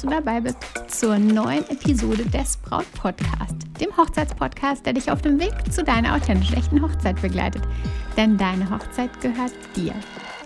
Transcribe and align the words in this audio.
dass 0.00 0.08
du 0.08 0.16
dabei 0.16 0.40
bist 0.40 0.56
zur 0.88 1.18
neuen 1.18 1.68
Episode 1.68 2.24
des 2.24 2.56
Braut 2.58 2.90
Podcast, 2.94 3.56
dem 3.80 3.94
Hochzeitspodcast, 3.96 4.86
der 4.86 4.94
dich 4.94 5.10
auf 5.10 5.20
dem 5.20 5.38
Weg 5.38 5.52
zu 5.70 5.84
deiner 5.84 6.14
authentisch 6.14 6.52
echten 6.52 6.80
Hochzeit 6.80 7.20
begleitet. 7.20 7.62
Denn 8.16 8.38
deine 8.38 8.70
Hochzeit 8.70 9.20
gehört 9.20 9.52
dir. 9.76 9.92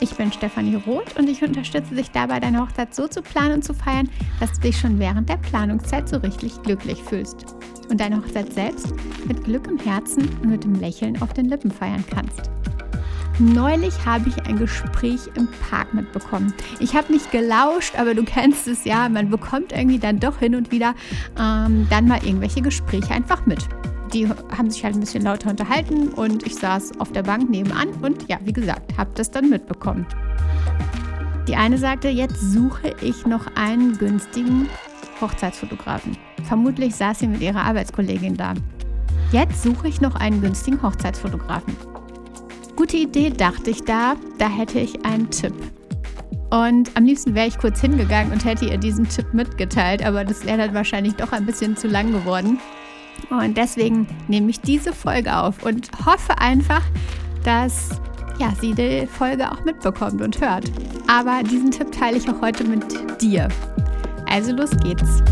Ich 0.00 0.16
bin 0.16 0.32
Stefanie 0.32 0.74
Roth 0.74 1.16
und 1.16 1.28
ich 1.28 1.42
unterstütze 1.42 1.94
dich 1.94 2.10
dabei, 2.10 2.40
deine 2.40 2.62
Hochzeit 2.62 2.94
so 2.94 3.06
zu 3.06 3.22
planen 3.22 3.54
und 3.54 3.64
zu 3.64 3.74
feiern, 3.74 4.08
dass 4.40 4.54
du 4.54 4.62
dich 4.62 4.78
schon 4.78 4.98
während 4.98 5.28
der 5.28 5.36
Planungszeit 5.36 6.08
so 6.08 6.16
richtig 6.16 6.60
glücklich 6.62 7.00
fühlst 7.04 7.54
und 7.90 8.00
deine 8.00 8.16
Hochzeit 8.16 8.52
selbst 8.52 8.92
mit 9.26 9.44
Glück 9.44 9.68
im 9.68 9.78
Herzen 9.78 10.28
und 10.42 10.50
mit 10.50 10.64
dem 10.64 10.74
Lächeln 10.74 11.20
auf 11.22 11.32
den 11.32 11.46
Lippen 11.46 11.70
feiern 11.70 12.04
kannst. 12.10 12.50
Neulich 13.40 13.94
habe 14.06 14.28
ich 14.28 14.46
ein 14.46 14.58
Gespräch 14.58 15.28
im 15.34 15.48
Park 15.68 15.92
mitbekommen. 15.92 16.54
Ich 16.78 16.94
habe 16.94 17.12
nicht 17.12 17.32
gelauscht, 17.32 17.98
aber 17.98 18.14
du 18.14 18.22
kennst 18.24 18.68
es 18.68 18.84
ja, 18.84 19.08
man 19.08 19.28
bekommt 19.28 19.72
irgendwie 19.72 19.98
dann 19.98 20.20
doch 20.20 20.38
hin 20.38 20.54
und 20.54 20.70
wieder 20.70 20.94
ähm, 21.38 21.86
dann 21.90 22.06
mal 22.06 22.24
irgendwelche 22.24 22.62
Gespräche 22.62 23.12
einfach 23.12 23.44
mit. 23.46 23.66
Die 24.12 24.28
haben 24.28 24.70
sich 24.70 24.84
halt 24.84 24.94
ein 24.94 25.00
bisschen 25.00 25.24
lauter 25.24 25.50
unterhalten 25.50 26.08
und 26.10 26.46
ich 26.46 26.54
saß 26.54 27.00
auf 27.00 27.10
der 27.10 27.24
Bank 27.24 27.50
nebenan 27.50 27.88
und 28.02 28.28
ja, 28.28 28.38
wie 28.44 28.52
gesagt, 28.52 28.96
habe 28.96 29.10
das 29.16 29.32
dann 29.32 29.50
mitbekommen. 29.50 30.06
Die 31.48 31.56
eine 31.56 31.76
sagte, 31.76 32.08
jetzt 32.08 32.40
suche 32.52 32.94
ich 33.02 33.26
noch 33.26 33.46
einen 33.56 33.98
günstigen 33.98 34.68
Hochzeitsfotografen. 35.20 36.16
Vermutlich 36.44 36.94
saß 36.94 37.18
sie 37.18 37.26
mit 37.26 37.40
ihrer 37.40 37.62
Arbeitskollegin 37.62 38.36
da. 38.36 38.54
Jetzt 39.32 39.64
suche 39.64 39.88
ich 39.88 40.00
noch 40.00 40.14
einen 40.14 40.40
günstigen 40.40 40.80
Hochzeitsfotografen. 40.80 41.76
Gute 42.84 42.98
Idee, 42.98 43.30
dachte 43.30 43.70
ich 43.70 43.82
da. 43.84 44.14
Da 44.36 44.46
hätte 44.46 44.78
ich 44.78 45.06
einen 45.06 45.30
Tipp. 45.30 45.54
Und 46.50 46.94
am 46.94 47.06
liebsten 47.06 47.34
wäre 47.34 47.46
ich 47.46 47.56
kurz 47.56 47.80
hingegangen 47.80 48.30
und 48.30 48.44
hätte 48.44 48.66
ihr 48.66 48.76
diesen 48.76 49.08
Tipp 49.08 49.32
mitgeteilt, 49.32 50.04
aber 50.04 50.22
das 50.22 50.44
wäre 50.44 50.58
dann 50.58 50.74
wahrscheinlich 50.74 51.14
doch 51.14 51.32
ein 51.32 51.46
bisschen 51.46 51.78
zu 51.78 51.88
lang 51.88 52.12
geworden. 52.12 52.60
Und 53.30 53.56
deswegen 53.56 54.06
nehme 54.28 54.50
ich 54.50 54.60
diese 54.60 54.92
Folge 54.92 55.34
auf 55.34 55.62
und 55.64 55.88
hoffe 56.04 56.36
einfach, 56.36 56.82
dass 57.42 58.02
ja, 58.38 58.52
sie 58.60 58.74
die 58.74 59.06
Folge 59.06 59.50
auch 59.50 59.64
mitbekommt 59.64 60.20
und 60.20 60.38
hört. 60.42 60.70
Aber 61.06 61.42
diesen 61.42 61.70
Tipp 61.70 61.90
teile 61.90 62.18
ich 62.18 62.28
auch 62.28 62.42
heute 62.42 62.64
mit 62.64 62.84
dir. 63.18 63.48
Also 64.28 64.52
los 64.52 64.72
geht's. 64.82 65.22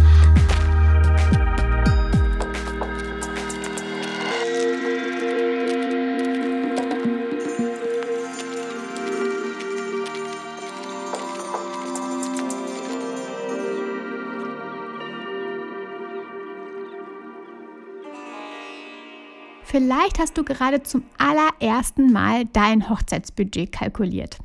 Vielleicht 19.73 20.19
hast 20.19 20.37
du 20.37 20.45
gerade 20.45 20.83
zum 20.83 21.03
allerersten 21.17 22.13
Mal 22.13 22.45
dein 22.45 22.91
Hochzeitsbudget 22.91 23.73
kalkuliert. 23.73 24.37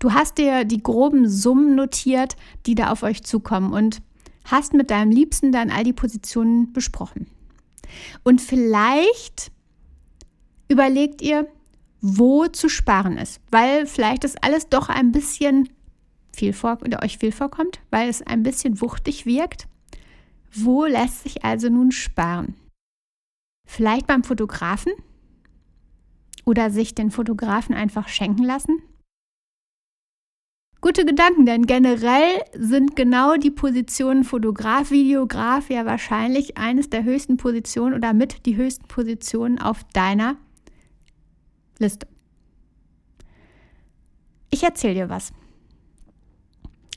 Du 0.00 0.14
hast 0.14 0.38
dir 0.38 0.64
die 0.64 0.82
groben 0.82 1.28
Summen 1.28 1.74
notiert, 1.74 2.34
die 2.64 2.74
da 2.74 2.90
auf 2.90 3.02
euch 3.02 3.22
zukommen 3.22 3.74
und 3.74 4.00
hast 4.46 4.72
mit 4.72 4.90
deinem 4.90 5.10
Liebsten 5.10 5.52
dann 5.52 5.68
all 5.68 5.84
die 5.84 5.92
Positionen 5.92 6.72
besprochen. 6.72 7.26
Und 8.22 8.40
vielleicht 8.40 9.52
überlegt 10.68 11.20
ihr, 11.20 11.46
wo 12.00 12.46
zu 12.46 12.70
sparen 12.70 13.18
ist, 13.18 13.42
weil 13.50 13.84
vielleicht 13.84 14.24
das 14.24 14.36
alles 14.36 14.70
doch 14.70 14.88
ein 14.88 15.12
bisschen 15.12 15.68
viel 16.32 16.54
vor, 16.54 16.78
oder 16.82 17.02
euch 17.02 17.18
viel 17.18 17.30
vorkommt, 17.30 17.78
weil 17.90 18.08
es 18.08 18.22
ein 18.22 18.42
bisschen 18.42 18.80
wuchtig 18.80 19.26
wirkt. 19.26 19.68
Wo 20.50 20.86
lässt 20.86 21.24
sich 21.24 21.44
also 21.44 21.68
nun 21.68 21.92
sparen? 21.92 22.54
Vielleicht 23.64 24.06
beim 24.06 24.24
Fotografen? 24.24 24.92
Oder 26.44 26.70
sich 26.70 26.94
den 26.94 27.10
Fotografen 27.10 27.74
einfach 27.74 28.08
schenken 28.08 28.44
lassen? 28.44 28.82
Gute 30.84 31.06
Gedanken, 31.06 31.46
denn 31.46 31.64
generell 31.64 32.42
sind 32.52 32.94
genau 32.94 33.36
die 33.36 33.50
Positionen 33.50 34.22
Fotograf, 34.22 34.90
Videograf 34.90 35.70
ja 35.70 35.86
wahrscheinlich 35.86 36.58
eines 36.58 36.90
der 36.90 37.04
höchsten 37.04 37.38
Positionen 37.38 37.94
oder 37.94 38.12
mit 38.12 38.44
die 38.44 38.56
höchsten 38.56 38.86
Positionen 38.86 39.58
auf 39.58 39.82
deiner 39.94 40.36
Liste. 41.78 42.06
Ich 44.50 44.62
erzähle 44.62 44.94
dir 44.94 45.08
was. 45.08 45.32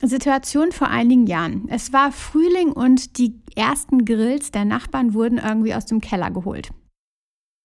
Situation 0.02 0.70
vor 0.70 0.88
einigen 0.88 1.26
Jahren. 1.26 1.66
Es 1.68 1.92
war 1.92 2.12
Frühling 2.12 2.72
und 2.72 3.18
die 3.18 3.40
ersten 3.56 4.04
Grills 4.04 4.52
der 4.52 4.64
Nachbarn 4.64 5.14
wurden 5.14 5.38
irgendwie 5.38 5.74
aus 5.74 5.86
dem 5.86 6.00
Keller 6.00 6.30
geholt. 6.30 6.70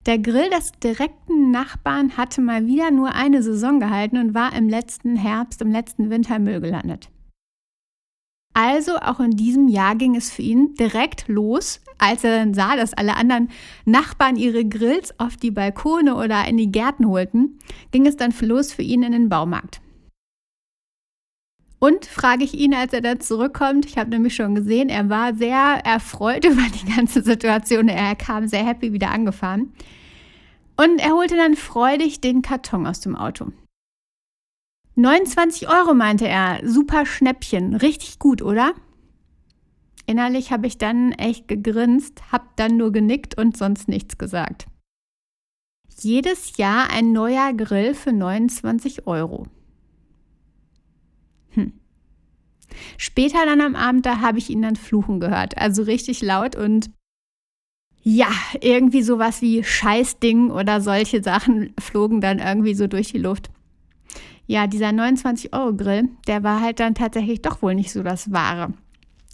Der 0.05 0.19
Grill 0.19 0.49
des 0.49 0.71
direkten 0.73 1.51
Nachbarn 1.51 2.17
hatte 2.17 2.41
mal 2.41 2.65
wieder 2.65 2.91
nur 2.91 3.13
eine 3.13 3.41
Saison 3.41 3.79
gehalten 3.79 4.17
und 4.17 4.33
war 4.33 4.53
im 4.53 4.67
letzten 4.67 5.15
Herbst, 5.15 5.61
im 5.61 5.71
letzten 5.71 6.09
Winter 6.09 6.39
Müll 6.39 6.59
gelandet. 6.59 7.09
Also 8.53 8.97
auch 8.97 9.19
in 9.19 9.31
diesem 9.31 9.67
Jahr 9.67 9.95
ging 9.95 10.15
es 10.15 10.29
für 10.29 10.43
ihn 10.43 10.75
direkt 10.75 11.27
los, 11.27 11.81
als 11.97 12.23
er 12.23 12.37
dann 12.37 12.53
sah, 12.53 12.75
dass 12.75 12.93
alle 12.93 13.15
anderen 13.15 13.49
Nachbarn 13.85 14.35
ihre 14.35 14.65
Grills 14.65 15.19
auf 15.19 15.37
die 15.37 15.51
Balkone 15.51 16.15
oder 16.15 16.47
in 16.47 16.57
die 16.57 16.71
Gärten 16.71 17.07
holten, 17.07 17.57
ging 17.91 18.05
es 18.05 18.17
dann 18.17 18.33
los 18.41 18.73
für 18.73 18.83
ihn 18.83 19.03
in 19.03 19.13
den 19.13 19.29
Baumarkt. 19.29 19.82
Und 21.83 22.05
frage 22.05 22.45
ich 22.45 22.53
ihn, 22.53 22.73
als 22.73 22.93
er 22.93 23.01
da 23.01 23.19
zurückkommt, 23.19 23.85
ich 23.85 23.97
habe 23.97 24.09
nämlich 24.09 24.35
schon 24.35 24.55
gesehen, 24.55 24.87
er 24.87 25.09
war 25.09 25.35
sehr 25.35 25.81
erfreut 25.83 26.45
über 26.49 26.61
die 26.61 26.89
ganze 26.89 27.21
Situation. 27.21 27.89
Er 27.89 28.15
kam 28.15 28.47
sehr 28.47 28.65
happy 28.65 28.93
wieder 28.93 29.11
angefahren. 29.11 29.73
Und 30.77 30.99
er 30.99 31.11
holte 31.11 31.35
dann 31.35 31.57
freudig 31.57 32.21
den 32.21 32.41
Karton 32.41 32.87
aus 32.87 33.01
dem 33.01 33.17
Auto. 33.17 33.51
29 34.95 35.67
Euro, 35.67 35.93
meinte 35.93 36.25
er. 36.25 36.61
Super 36.63 37.05
Schnäppchen. 37.05 37.75
Richtig 37.75 38.17
gut, 38.17 38.41
oder? 38.41 38.75
Innerlich 40.05 40.53
habe 40.53 40.67
ich 40.67 40.77
dann 40.77 41.11
echt 41.11 41.49
gegrinst, 41.49 42.31
habe 42.31 42.45
dann 42.55 42.77
nur 42.77 42.93
genickt 42.93 43.37
und 43.37 43.57
sonst 43.57 43.89
nichts 43.89 44.17
gesagt. 44.17 44.67
Jedes 45.99 46.55
Jahr 46.55 46.91
ein 46.91 47.11
neuer 47.11 47.51
Grill 47.51 47.93
für 47.93 48.13
29 48.13 49.05
Euro. 49.05 49.47
Hm. 51.53 51.73
Später 52.97 53.45
dann 53.45 53.61
am 53.61 53.75
Abend, 53.75 54.05
da 54.05 54.19
habe 54.19 54.37
ich 54.37 54.49
ihn 54.49 54.61
dann 54.61 54.75
fluchen 54.75 55.19
gehört. 55.19 55.57
Also 55.57 55.83
richtig 55.83 56.21
laut 56.21 56.55
und 56.55 56.89
ja, 58.05 58.27
irgendwie 58.59 59.01
sowas 59.01 59.41
wie 59.41 59.63
Scheißding 59.63 60.51
oder 60.51 60.81
solche 60.81 61.23
Sachen 61.23 61.73
flogen 61.79 62.19
dann 62.19 62.39
irgendwie 62.39 62.75
so 62.75 62.87
durch 62.87 63.11
die 63.11 63.17
Luft. 63.17 63.49
Ja, 64.45 64.67
dieser 64.67 64.89
29-Euro-Grill, 64.89 66.09
der 66.27 66.43
war 66.43 66.59
halt 66.59 66.81
dann 66.81 66.95
tatsächlich 66.95 67.41
doch 67.41 67.61
wohl 67.61 67.75
nicht 67.75 67.93
so 67.93 68.03
das 68.03 68.33
Wahre. 68.33 68.73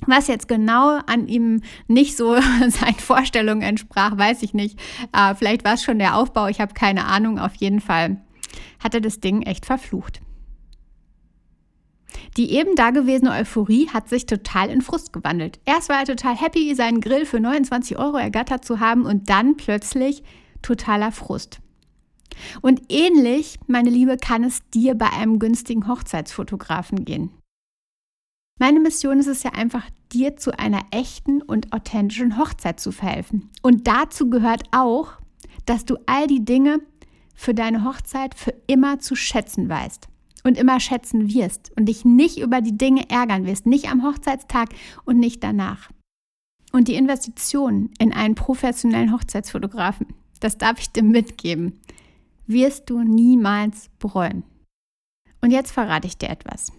Was 0.06 0.27
jetzt 0.27 0.47
genau 0.47 1.00
an 1.07 1.27
ihm 1.27 1.61
nicht 1.88 2.16
so 2.16 2.35
seinen 2.67 3.00
Vorstellungen 3.00 3.63
entsprach, 3.63 4.17
weiß 4.17 4.44
ich 4.44 4.53
nicht. 4.53 4.79
Äh, 5.13 5.33
vielleicht 5.33 5.66
war 5.66 5.73
es 5.73 5.83
schon 5.83 6.00
der 6.00 6.16
Aufbau, 6.16 6.47
ich 6.47 6.62
habe 6.62 6.74
keine 6.74 7.06
Ahnung. 7.06 7.39
Auf 7.39 7.56
jeden 7.56 7.81
Fall 7.81 8.21
hat 8.83 8.94
er 8.94 9.01
das 9.01 9.19
Ding 9.19 9.42
echt 9.42 9.65
verflucht. 9.65 10.21
Die 12.38 12.52
eben 12.52 12.76
dagewesene 12.76 13.31
Euphorie 13.31 13.90
hat 13.90 14.10
sich 14.10 14.26
total 14.26 14.70
in 14.70 14.81
Frust 14.81 15.14
gewandelt. 15.14 15.60
Erst 15.66 15.90
war 15.90 16.00
er 16.00 16.06
total 16.06 16.36
happy, 16.36 16.74
seinen 16.76 17.02
Grill 17.02 17.26
für 17.26 17.40
29 17.40 17.98
Euro 17.98 18.18
ergattert 18.18 18.64
zu 18.64 18.80
haben 18.80 19.06
und 19.06 19.30
dann 19.30 19.58
plötzlich 19.58 20.24
totaler 20.62 21.12
Frust. 21.12 21.60
Und 22.62 22.81
ähnlich, 22.90 23.60
meine 23.68 23.90
Liebe, 23.90 24.18
kann 24.18 24.44
es 24.44 24.62
dir 24.70 24.96
bei 24.96 25.12
einem 25.12 25.40
günstigen 25.40 25.88
Hochzeitsfotografen 25.88 27.04
gehen. 27.04 27.31
Meine 28.60 28.80
Mission 28.80 29.20
ist 29.20 29.28
es 29.28 29.44
ja 29.44 29.52
einfach, 29.54 29.90
dir 30.12 30.36
zu 30.36 30.58
einer 30.58 30.81
echten 30.92 31.42
und 31.42 31.74
authentischen 31.74 32.38
Hochzeit 32.38 32.80
zu 32.80 32.92
verhelfen. 32.92 33.50
Und 33.62 33.88
dazu 33.88 34.30
gehört 34.30 34.64
auch, 34.72 35.14
dass 35.66 35.86
du 35.86 35.98
all 36.06 36.28
die 36.28 36.44
Dinge 36.44 36.80
für 37.36 37.54
deine 37.54 37.86
Hochzeit 37.86 38.36
für 38.36 38.54
immer 38.68 39.00
zu 39.00 39.16
schätzen 39.16 39.70
weißt 39.70 40.08
und 40.44 40.57
immer 40.57 40.80
schätzen 40.80 41.33
wirst 41.33 41.71
und 41.77 41.86
dich 41.86 42.06
nicht 42.06 42.39
über 42.39 42.62
die 42.62 42.77
Dinge 42.77 43.09
ärgern 43.09 43.45
wirst, 43.45 43.65
nicht 43.65 43.89
am 43.89 44.03
Hochzeitstag 44.03 44.69
und 45.06 45.18
nicht 45.19 45.44
danach. 45.44 45.89
Und 46.71 46.88
die 46.88 46.95
Investition 46.95 47.89
in 48.00 48.13
einen 48.13 48.36
professionellen 48.36 49.12
Hochzeitsfotografen, 49.12 50.07
das 50.39 50.57
darf 50.57 50.80
ich 50.80 50.91
dir 50.91 51.03
mitgeben, 51.03 51.80
wirst 52.45 52.89
du 52.89 53.01
niemals 53.01 53.89
bereuen. 54.00 54.44
Und 55.41 55.51
jetzt 55.51 55.71
verrate 55.71 56.07
ich 56.07 56.18
dir 56.18 56.30
etwas. 56.30 56.71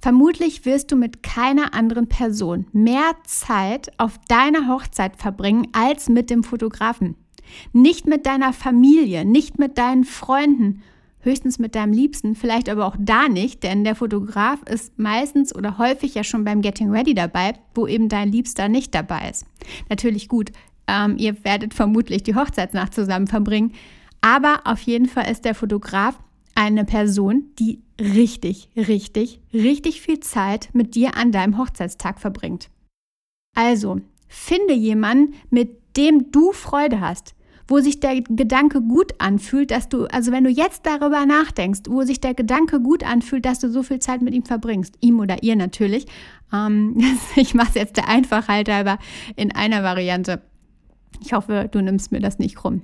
Vermutlich 0.00 0.64
wirst 0.64 0.92
du 0.92 0.96
mit 0.96 1.22
keiner 1.22 1.74
anderen 1.74 2.08
Person 2.08 2.66
mehr 2.72 3.16
Zeit 3.24 3.92
auf 3.98 4.18
deiner 4.28 4.68
Hochzeit 4.68 5.16
verbringen 5.16 5.68
als 5.72 6.08
mit 6.08 6.30
dem 6.30 6.42
Fotografen. 6.42 7.16
Nicht 7.72 8.06
mit 8.06 8.24
deiner 8.24 8.52
Familie, 8.52 9.24
nicht 9.24 9.58
mit 9.58 9.76
deinen 9.76 10.04
Freunden 10.04 10.82
höchstens 11.20 11.58
mit 11.58 11.74
deinem 11.74 11.92
Liebsten, 11.92 12.34
vielleicht 12.34 12.68
aber 12.68 12.86
auch 12.86 12.96
da 12.98 13.28
nicht, 13.28 13.62
denn 13.62 13.84
der 13.84 13.94
Fotograf 13.94 14.62
ist 14.62 14.98
meistens 14.98 15.54
oder 15.54 15.78
häufig 15.78 16.14
ja 16.14 16.24
schon 16.24 16.44
beim 16.44 16.62
Getting 16.62 16.90
Ready 16.90 17.14
dabei, 17.14 17.54
wo 17.74 17.86
eben 17.86 18.08
dein 18.08 18.32
Liebster 18.32 18.68
nicht 18.68 18.94
dabei 18.94 19.30
ist. 19.30 19.46
Natürlich 19.88 20.28
gut, 20.28 20.50
ähm, 20.86 21.16
ihr 21.18 21.44
werdet 21.44 21.74
vermutlich 21.74 22.22
die 22.22 22.34
Hochzeitsnacht 22.34 22.94
zusammen 22.94 23.26
verbringen, 23.26 23.72
aber 24.20 24.62
auf 24.64 24.80
jeden 24.80 25.06
Fall 25.06 25.30
ist 25.30 25.44
der 25.44 25.54
Fotograf 25.54 26.18
eine 26.54 26.84
Person, 26.84 27.44
die 27.58 27.82
richtig, 28.00 28.68
richtig, 28.76 29.40
richtig 29.52 30.00
viel 30.00 30.20
Zeit 30.20 30.70
mit 30.72 30.94
dir 30.94 31.16
an 31.16 31.32
deinem 31.32 31.58
Hochzeitstag 31.58 32.20
verbringt. 32.20 32.70
Also, 33.54 34.00
finde 34.28 34.74
jemanden, 34.74 35.34
mit 35.50 35.96
dem 35.96 36.30
du 36.30 36.52
Freude 36.52 37.00
hast, 37.00 37.34
wo 37.70 37.78
sich 37.78 38.00
der 38.00 38.20
Gedanke 38.20 38.82
gut 38.82 39.12
anfühlt, 39.18 39.70
dass 39.70 39.88
du, 39.88 40.06
also 40.06 40.32
wenn 40.32 40.42
du 40.42 40.50
jetzt 40.50 40.86
darüber 40.86 41.24
nachdenkst, 41.24 41.82
wo 41.88 42.02
sich 42.02 42.20
der 42.20 42.34
Gedanke 42.34 42.80
gut 42.80 43.04
anfühlt, 43.04 43.44
dass 43.44 43.60
du 43.60 43.70
so 43.70 43.84
viel 43.84 44.00
Zeit 44.00 44.22
mit 44.22 44.34
ihm 44.34 44.44
verbringst, 44.44 44.96
ihm 45.00 45.20
oder 45.20 45.44
ihr 45.44 45.54
natürlich. 45.54 46.06
Ähm, 46.52 46.96
ich 47.36 47.54
mache 47.54 47.68
es 47.68 47.74
jetzt 47.76 47.96
der 47.96 48.08
Einfachheit 48.08 48.68
halber 48.68 48.98
in 49.36 49.54
einer 49.54 49.84
Variante. 49.84 50.42
Ich 51.24 51.32
hoffe, 51.32 51.68
du 51.70 51.80
nimmst 51.80 52.10
mir 52.10 52.18
das 52.18 52.40
nicht 52.40 52.56
krumm. 52.56 52.82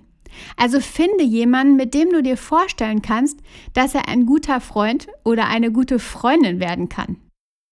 Also 0.56 0.78
finde 0.78 1.24
jemanden, 1.24 1.74
mit 1.74 1.92
dem 1.92 2.10
du 2.10 2.22
dir 2.22 2.36
vorstellen 2.36 3.02
kannst, 3.02 3.40
dass 3.72 3.94
er 3.94 4.08
ein 4.08 4.24
guter 4.24 4.60
Freund 4.60 5.08
oder 5.24 5.48
eine 5.48 5.72
gute 5.72 5.98
Freundin 5.98 6.60
werden 6.60 6.88
kann. 6.88 7.16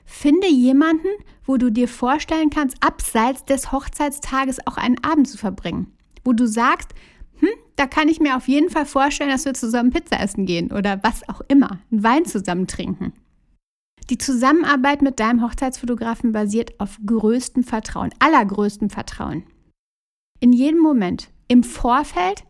Finde 0.04 0.48
jemanden, 0.48 1.08
wo 1.44 1.58
du 1.58 1.70
dir 1.70 1.86
vorstellen 1.86 2.50
kannst, 2.50 2.82
abseits 2.82 3.44
des 3.44 3.70
Hochzeitstages 3.70 4.66
auch 4.66 4.78
einen 4.78 5.02
Abend 5.04 5.28
zu 5.28 5.38
verbringen 5.38 5.93
wo 6.24 6.32
du 6.32 6.46
sagst, 6.46 6.94
hm, 7.38 7.48
da 7.76 7.86
kann 7.86 8.08
ich 8.08 8.20
mir 8.20 8.36
auf 8.36 8.48
jeden 8.48 8.70
Fall 8.70 8.86
vorstellen, 8.86 9.30
dass 9.30 9.44
wir 9.44 9.54
zusammen 9.54 9.90
Pizza 9.90 10.20
essen 10.20 10.46
gehen 10.46 10.72
oder 10.72 11.02
was 11.02 11.28
auch 11.28 11.40
immer, 11.48 11.80
einen 11.90 12.02
Wein 12.02 12.24
zusammen 12.24 12.66
trinken. 12.66 13.12
Die 14.10 14.18
Zusammenarbeit 14.18 15.02
mit 15.02 15.18
deinem 15.18 15.42
Hochzeitsfotografen 15.42 16.32
basiert 16.32 16.78
auf 16.78 16.98
größtem 17.04 17.64
Vertrauen, 17.64 18.10
allergrößtem 18.18 18.90
Vertrauen. 18.90 19.44
In 20.40 20.52
jedem 20.52 20.80
Moment, 20.80 21.30
im 21.48 21.62
Vorfeld, 21.62 22.44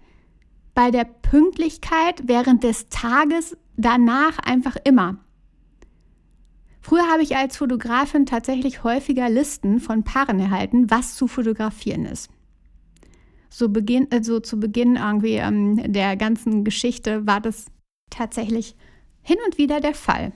bei 0.75 0.91
der 0.91 1.05
Pünktlichkeit, 1.05 2.23
während 2.26 2.65
des 2.65 2.88
Tages, 2.88 3.56
danach 3.76 4.38
einfach 4.38 4.76
immer. 4.85 5.19
Früher 6.81 7.09
habe 7.09 7.23
ich 7.23 7.37
als 7.37 7.56
Fotografin 7.56 8.26
tatsächlich 8.26 8.82
häufiger 8.82 9.31
Listen 9.31 9.79
von 9.79 10.03
Paaren 10.03 10.41
erhalten, 10.41 10.91
was 10.91 11.15
zu 11.15 11.29
fotografieren 11.29 12.05
ist 12.05 12.34
so 13.55 13.69
Beginn, 13.69 14.09
also 14.11 14.41
zu 14.41 14.59
Beginn 14.59 14.97
irgendwie 14.97 15.35
ähm, 15.35 15.93
der 15.93 16.17
ganzen 16.17 16.65
Geschichte 16.65 17.25
war 17.25 17.41
das 17.41 17.67
tatsächlich 18.11 18.75
hin 19.23 19.37
und 19.47 19.59
wieder 19.59 19.81
der 19.81 19.95
Fall. 19.95 20.33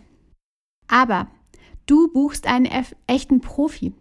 Aber 0.86 1.26
du 1.86 2.12
buchst 2.12 2.46
einen 2.46 2.68
echten 3.08 3.40
Profi 3.40 3.92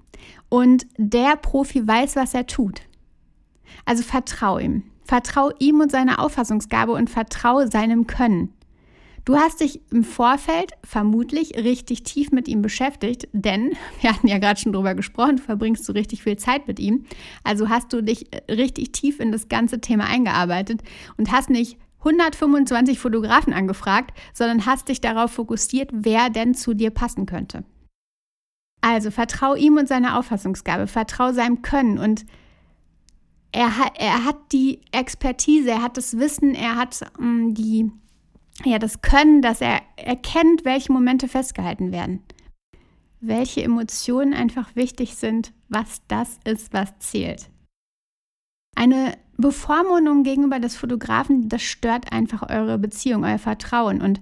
und 0.49 0.85
der 0.97 1.35
Profi 1.35 1.87
weiß, 1.87 2.15
was 2.15 2.35
er 2.35 2.45
tut. 2.45 2.81
Also 3.85 4.03
vertrau 4.03 4.59
ihm. 4.59 4.83
Vertrau 5.03 5.51
ihm 5.57 5.79
und 5.79 5.91
seiner 5.91 6.19
Auffassungsgabe 6.19 6.91
und 6.91 7.09
vertrau 7.09 7.65
seinem 7.65 8.05
Können. 8.05 8.53
Du 9.27 9.35
hast 9.35 9.59
dich 9.59 9.81
im 9.91 10.05
Vorfeld 10.05 10.71
vermutlich 10.85 11.55
richtig 11.57 12.03
tief 12.03 12.31
mit 12.31 12.47
ihm 12.47 12.61
beschäftigt, 12.61 13.27
denn 13.33 13.73
wir 13.99 14.13
hatten 14.13 14.29
ja 14.29 14.37
gerade 14.37 14.57
schon 14.57 14.71
drüber 14.71 14.95
gesprochen, 14.95 15.35
du 15.35 15.43
verbringst 15.43 15.83
so 15.83 15.91
richtig 15.91 16.23
viel 16.23 16.37
Zeit 16.37 16.65
mit 16.65 16.79
ihm. 16.79 17.03
Also 17.43 17.67
hast 17.67 17.91
du 17.91 18.01
dich 18.01 18.33
äh, 18.33 18.53
richtig 18.53 18.93
tief 18.93 19.19
in 19.19 19.33
das 19.33 19.49
ganze 19.49 19.81
Thema 19.81 20.05
eingearbeitet 20.05 20.81
und 21.17 21.29
hast 21.29 21.49
nicht 21.49 21.77
125 21.99 22.99
Fotografen 22.99 23.51
angefragt, 23.51 24.17
sondern 24.33 24.65
hast 24.65 24.87
dich 24.87 25.01
darauf 25.01 25.29
fokussiert, 25.29 25.89
wer 25.91 26.29
denn 26.29 26.53
zu 26.53 26.73
dir 26.73 26.91
passen 26.91 27.25
könnte. 27.25 27.65
Also 28.79 29.11
vertrau 29.11 29.55
ihm 29.55 29.75
und 29.75 29.89
seiner 29.89 30.17
Auffassungsgabe, 30.17 30.87
vertrau 30.87 31.33
seinem 31.33 31.61
Können 31.61 31.97
und 31.97 32.25
er 33.51 33.77
hat, 33.77 33.91
er 33.97 34.23
hat 34.23 34.53
die 34.53 34.79
Expertise, 34.93 35.71
er 35.71 35.81
hat 35.81 35.97
das 35.97 36.17
Wissen, 36.17 36.55
er 36.55 36.77
hat 36.77 37.01
ähm, 37.19 37.53
die 37.53 37.91
ja, 38.65 38.79
das 38.79 39.01
Können, 39.01 39.41
dass 39.41 39.61
er 39.61 39.81
erkennt, 39.95 40.65
welche 40.65 40.91
Momente 40.91 41.27
festgehalten 41.27 41.91
werden. 41.91 42.23
Welche 43.19 43.63
Emotionen 43.63 44.33
einfach 44.33 44.75
wichtig 44.75 45.15
sind, 45.15 45.53
was 45.69 46.01
das 46.07 46.39
ist, 46.43 46.73
was 46.73 46.97
zählt. 46.99 47.49
Eine 48.75 49.17
Bevormundung 49.37 50.23
gegenüber 50.23 50.59
des 50.59 50.75
Fotografen, 50.75 51.49
das 51.49 51.63
stört 51.63 52.11
einfach 52.11 52.49
eure 52.49 52.77
Beziehung, 52.77 53.23
euer 53.23 53.39
Vertrauen. 53.39 54.01
Und 54.01 54.21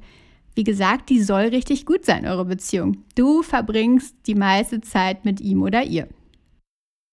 wie 0.56 0.64
gesagt, 0.64 1.10
die 1.10 1.22
soll 1.22 1.44
richtig 1.44 1.86
gut 1.86 2.06
sein, 2.06 2.26
eure 2.26 2.46
Beziehung. 2.46 3.04
Du 3.16 3.42
verbringst 3.42 4.16
die 4.28 4.36
meiste 4.36 4.82
Zeit 4.82 5.26
mit 5.26 5.42
ihm 5.42 5.62
oder 5.62 5.84
ihr. 5.84 6.08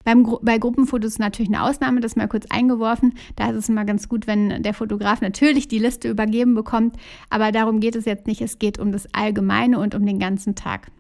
Beim, 0.05 0.37
bei 0.43 0.59
Gruppenfotos 0.59 1.19
natürlich 1.19 1.53
eine 1.53 1.63
Ausnahme, 1.63 2.01
das 2.01 2.17
mal 2.17 2.29
kurz 2.29 2.47
eingeworfen. 2.49 3.15
Da 3.37 3.51
ist 3.51 3.57
es 3.57 3.69
immer 3.69 3.85
ganz 3.85 4.09
gut, 4.09 4.27
wenn 4.27 4.63
der 4.63 4.75
Fotograf 4.75 5.21
natürlich 5.21 5.69
die 5.69 5.79
Liste 5.79 6.09
übergeben 6.09 6.55
bekommt. 6.55 6.97
Aber 7.31 7.53
darum 7.53 7.81
geht 7.81 7.97
es 7.97 8.05
jetzt 8.05 8.27
nicht. 8.27 8.41
Es 8.41 8.59
geht 8.59 8.79
um 8.79 8.93
das 8.93 9.09
Allgemeine 9.13 9.79
und 9.79 9.95
um 9.95 10.05
den 10.05 10.19
ganzen 10.19 10.55
Tag. 10.55 10.91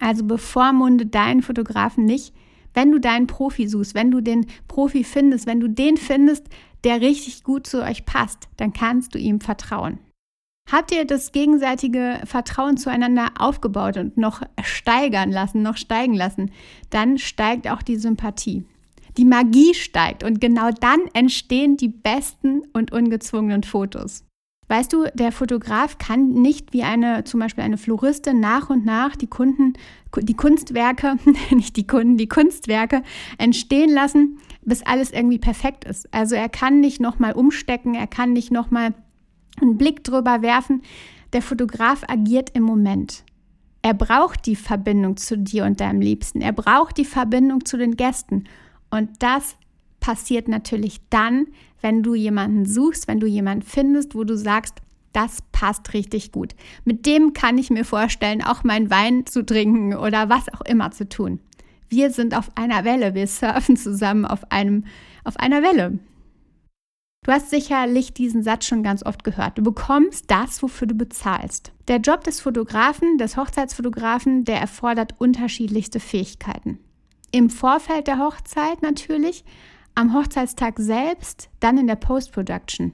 Also 0.00 0.24
bevormunde 0.24 1.06
deinen 1.06 1.42
Fotografen 1.42 2.04
nicht, 2.04 2.34
wenn 2.74 2.92
du 2.92 3.00
deinen 3.00 3.26
Profi 3.26 3.68
suchst, 3.68 3.94
wenn 3.94 4.10
du 4.10 4.20
den 4.20 4.46
Profi 4.68 5.02
findest, 5.02 5.46
wenn 5.46 5.60
du 5.60 5.68
den 5.68 5.96
findest, 5.96 6.46
der 6.84 7.00
richtig 7.00 7.42
gut 7.42 7.66
zu 7.66 7.82
euch 7.82 8.04
passt, 8.04 8.48
dann 8.58 8.72
kannst 8.72 9.14
du 9.14 9.18
ihm 9.18 9.40
vertrauen. 9.40 9.98
Habt 10.70 10.92
ihr 10.92 11.04
das 11.04 11.30
gegenseitige 11.30 12.20
Vertrauen 12.24 12.76
zueinander 12.76 13.30
aufgebaut 13.38 13.96
und 13.96 14.16
noch 14.16 14.42
steigern 14.62 15.30
lassen, 15.30 15.62
noch 15.62 15.76
steigen 15.76 16.14
lassen, 16.14 16.50
dann 16.90 17.18
steigt 17.18 17.68
auch 17.68 17.82
die 17.82 17.96
Sympathie. 17.96 18.64
Die 19.16 19.24
Magie 19.24 19.74
steigt 19.74 20.24
und 20.24 20.40
genau 20.40 20.70
dann 20.70 21.00
entstehen 21.14 21.76
die 21.76 21.88
besten 21.88 22.62
und 22.72 22.92
ungezwungenen 22.92 23.62
Fotos. 23.62 24.24
Weißt 24.68 24.92
du, 24.92 25.04
der 25.14 25.30
Fotograf 25.30 25.98
kann 25.98 26.30
nicht 26.30 26.72
wie 26.72 26.82
eine, 26.82 27.22
zum 27.22 27.38
Beispiel 27.38 27.62
eine 27.62 27.78
Floristin 27.78 28.40
nach 28.40 28.68
und 28.68 28.84
nach 28.84 29.14
die 29.14 29.28
Kunden, 29.28 29.74
die 30.18 30.34
Kunstwerke, 30.34 31.16
nicht 31.50 31.76
die 31.76 31.86
Kunden, 31.86 32.16
die 32.16 32.28
Kunstwerke 32.28 33.02
entstehen 33.38 33.90
lassen, 33.90 34.38
bis 34.62 34.82
alles 34.82 35.12
irgendwie 35.12 35.38
perfekt 35.38 35.84
ist. 35.84 36.12
Also 36.12 36.34
er 36.34 36.48
kann 36.48 36.80
nicht 36.80 37.00
nochmal 37.00 37.32
umstecken, 37.34 37.94
er 37.94 38.08
kann 38.08 38.32
nicht 38.32 38.50
nochmal 38.50 38.92
einen 39.60 39.78
Blick 39.78 40.04
drüber 40.04 40.42
werfen. 40.42 40.82
Der 41.32 41.42
Fotograf 41.42 42.02
agiert 42.08 42.50
im 42.54 42.62
Moment. 42.62 43.24
Er 43.82 43.94
braucht 43.94 44.46
die 44.46 44.56
Verbindung 44.56 45.16
zu 45.16 45.38
dir 45.38 45.64
und 45.64 45.80
deinem 45.80 46.00
Liebsten. 46.00 46.40
Er 46.40 46.52
braucht 46.52 46.96
die 46.98 47.04
Verbindung 47.04 47.64
zu 47.64 47.76
den 47.76 47.96
Gästen. 47.96 48.44
Und 48.90 49.10
das 49.20 49.56
passiert 50.00 50.48
natürlich 50.48 51.00
dann, 51.10 51.46
wenn 51.80 52.02
du 52.02 52.14
jemanden 52.14 52.66
suchst, 52.66 53.06
wenn 53.08 53.20
du 53.20 53.26
jemanden 53.26 53.62
findest, 53.62 54.14
wo 54.14 54.24
du 54.24 54.36
sagst, 54.36 54.82
das 55.12 55.38
passt 55.52 55.94
richtig 55.94 56.32
gut. 56.32 56.54
Mit 56.84 57.06
dem 57.06 57.32
kann 57.32 57.58
ich 57.58 57.70
mir 57.70 57.84
vorstellen, 57.84 58.42
auch 58.42 58.64
meinen 58.64 58.90
Wein 58.90 59.24
zu 59.24 59.44
trinken 59.44 59.94
oder 59.94 60.28
was 60.28 60.52
auch 60.52 60.60
immer 60.62 60.90
zu 60.90 61.08
tun. 61.08 61.40
Wir 61.88 62.10
sind 62.10 62.36
auf 62.36 62.50
einer 62.56 62.84
Welle, 62.84 63.14
wir 63.14 63.26
surfen 63.26 63.76
zusammen 63.76 64.24
auf, 64.24 64.50
einem, 64.50 64.84
auf 65.24 65.38
einer 65.38 65.62
Welle. 65.62 65.98
Du 67.26 67.32
hast 67.32 67.50
sicherlich 67.50 68.14
diesen 68.14 68.44
Satz 68.44 68.66
schon 68.66 68.84
ganz 68.84 69.04
oft 69.04 69.24
gehört. 69.24 69.58
Du 69.58 69.62
bekommst 69.62 70.30
das, 70.30 70.62
wofür 70.62 70.86
du 70.86 70.94
bezahlst. 70.94 71.72
Der 71.88 71.96
Job 71.96 72.22
des 72.22 72.40
Fotografen, 72.40 73.18
des 73.18 73.36
Hochzeitsfotografen, 73.36 74.44
der 74.44 74.60
erfordert 74.60 75.14
unterschiedlichste 75.18 75.98
Fähigkeiten. 75.98 76.78
Im 77.32 77.50
Vorfeld 77.50 78.06
der 78.06 78.20
Hochzeit 78.20 78.80
natürlich, 78.80 79.44
am 79.96 80.14
Hochzeitstag 80.14 80.78
selbst, 80.78 81.50
dann 81.58 81.78
in 81.78 81.88
der 81.88 81.96
Post-Production. 81.96 82.92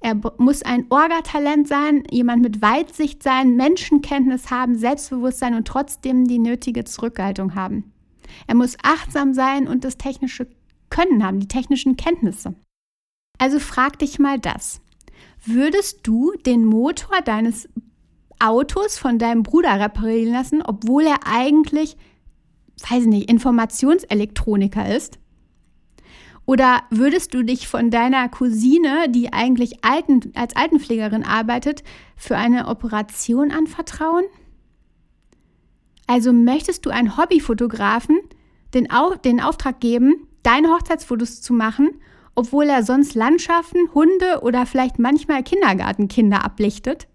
Er 0.00 0.14
muss 0.36 0.62
ein 0.62 0.84
Orgatalent 0.90 1.66
sein, 1.66 2.04
jemand 2.10 2.42
mit 2.42 2.60
Weitsicht 2.60 3.22
sein, 3.22 3.56
Menschenkenntnis 3.56 4.50
haben, 4.50 4.76
Selbstbewusstsein 4.76 5.54
und 5.54 5.66
trotzdem 5.66 6.26
die 6.26 6.38
nötige 6.38 6.84
Zurückhaltung 6.84 7.54
haben. 7.54 7.92
Er 8.46 8.56
muss 8.56 8.76
achtsam 8.82 9.32
sein 9.32 9.68
und 9.68 9.84
das 9.84 9.96
technische 9.96 10.48
Können 10.90 11.24
haben, 11.24 11.40
die 11.40 11.48
technischen 11.48 11.96
Kenntnisse. 11.96 12.54
Also 13.38 13.58
frag 13.58 13.98
dich 13.98 14.18
mal 14.18 14.38
das. 14.38 14.80
Würdest 15.44 16.00
du 16.06 16.32
den 16.46 16.64
Motor 16.64 17.20
deines 17.22 17.68
Autos 18.38 18.98
von 18.98 19.18
deinem 19.18 19.42
Bruder 19.42 19.78
reparieren 19.80 20.32
lassen, 20.32 20.62
obwohl 20.62 21.04
er 21.04 21.26
eigentlich, 21.26 21.96
weiß 22.88 23.02
ich 23.02 23.08
nicht, 23.08 23.30
Informationselektroniker 23.30 24.94
ist? 24.94 25.18
Oder 26.46 26.82
würdest 26.90 27.32
du 27.32 27.42
dich 27.42 27.68
von 27.68 27.90
deiner 27.90 28.28
Cousine, 28.28 29.08
die 29.08 29.32
eigentlich 29.32 29.84
Alten, 29.84 30.32
als 30.34 30.54
Altenpflegerin 30.56 31.24
arbeitet, 31.24 31.82
für 32.16 32.36
eine 32.36 32.68
Operation 32.68 33.50
anvertrauen? 33.50 34.24
Also 36.06 36.32
möchtest 36.34 36.84
du 36.84 36.90
einen 36.90 37.16
Hobbyfotografen 37.16 38.20
den, 38.74 38.90
Au 38.90 39.14
den 39.14 39.40
Auftrag 39.40 39.80
geben, 39.80 40.26
deine 40.42 40.68
Hochzeitsfotos 40.68 41.40
zu 41.40 41.54
machen 41.54 41.90
obwohl 42.34 42.64
er 42.64 42.82
sonst 42.82 43.14
Landschaften, 43.14 43.92
Hunde 43.94 44.40
oder 44.42 44.66
vielleicht 44.66 44.98
manchmal 44.98 45.42
Kindergartenkinder 45.42 46.44
ablichtet? 46.44 47.08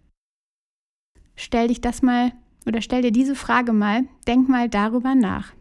Stell 1.36 1.70
dich 1.70 1.82
das 1.82 2.02
mal 2.02 2.34
oder 2.66 2.82
stell 2.82 3.02
dir 3.02 3.12
diese 3.12 3.36
Frage 3.36 3.74
mal, 3.74 4.04
denk 4.28 4.50
mal 4.50 4.70
darüber 4.70 5.16
nach. 5.16 5.54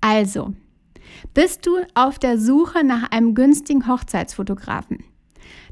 Also, 0.00 0.54
bist 1.34 1.66
du 1.66 1.78
auf 1.94 2.18
der 2.18 2.38
Suche 2.38 2.84
nach 2.84 3.10
einem 3.10 3.34
günstigen 3.34 3.86
Hochzeitsfotografen? 3.86 5.04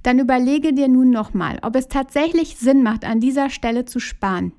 Dann 0.02 0.18
überlege 0.18 0.72
dir 0.72 0.88
nun 0.88 1.10
nochmal, 1.10 1.58
ob 1.62 1.76
es 1.76 1.88
tatsächlich 1.88 2.56
Sinn 2.56 2.82
macht, 2.82 3.04
an 3.04 3.20
dieser 3.20 3.50
Stelle 3.50 3.84
zu 3.84 3.98
sparen. 4.00 4.52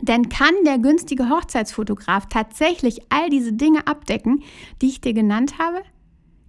Denn 0.00 0.28
kann 0.28 0.54
der 0.64 0.78
günstige 0.78 1.28
Hochzeitsfotograf 1.28 2.26
tatsächlich 2.26 3.00
all 3.10 3.28
diese 3.28 3.52
Dinge 3.52 3.86
abdecken, 3.86 4.42
die 4.80 4.88
ich 4.88 5.00
dir 5.00 5.12
genannt 5.12 5.58
habe? 5.58 5.82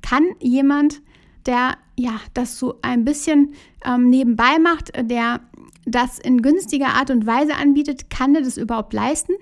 Kann 0.01 0.23
jemand, 0.39 1.01
der 1.45 1.77
ja 1.97 2.19
das 2.33 2.57
so 2.57 2.79
ein 2.81 3.05
bisschen 3.05 3.53
ähm, 3.85 4.09
nebenbei 4.09 4.59
macht, 4.59 4.91
der 4.97 5.41
das 5.85 6.19
in 6.19 6.41
günstiger 6.41 6.89
Art 6.89 7.09
und 7.09 7.25
Weise 7.25 7.55
anbietet, 7.55 8.09
kann 8.09 8.35
er 8.35 8.41
das 8.41 8.57
überhaupt 8.57 8.93
leisten? 8.93 9.33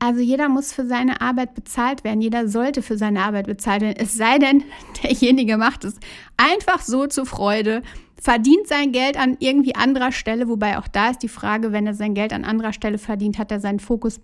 Also 0.00 0.20
jeder 0.20 0.48
muss 0.48 0.72
für 0.72 0.86
seine 0.86 1.20
Arbeit 1.20 1.54
bezahlt 1.54 2.04
werden, 2.04 2.20
jeder 2.20 2.48
sollte 2.48 2.82
für 2.82 2.96
seine 2.96 3.22
Arbeit 3.22 3.46
bezahlt 3.46 3.82
werden, 3.82 3.96
es 3.98 4.14
sei 4.14 4.38
denn, 4.38 4.62
derjenige 5.02 5.56
macht 5.56 5.84
es 5.84 5.96
einfach 6.36 6.82
so 6.82 7.06
zur 7.06 7.26
Freude, 7.26 7.82
verdient 8.20 8.68
sein 8.68 8.92
Geld 8.92 9.16
an 9.16 9.36
irgendwie 9.40 9.74
anderer 9.74 10.12
Stelle, 10.12 10.48
wobei 10.48 10.78
auch 10.78 10.88
da 10.88 11.10
ist 11.10 11.22
die 11.22 11.28
Frage, 11.28 11.72
wenn 11.72 11.86
er 11.86 11.94
sein 11.94 12.14
Geld 12.14 12.32
an 12.32 12.44
anderer 12.44 12.72
Stelle 12.72 12.98
verdient, 12.98 13.38
hat 13.38 13.50
er 13.50 13.60
seinen 13.60 13.80
Fokus 13.80 14.20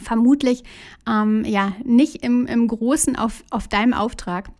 vermutlich 0.00 0.62
ähm, 1.08 1.44
ja 1.44 1.72
nicht 1.84 2.22
im, 2.22 2.46
im 2.46 2.68
Großen 2.68 3.16
auf, 3.16 3.44
auf 3.50 3.68
deinem 3.68 3.94
Auftrag. 3.94 4.50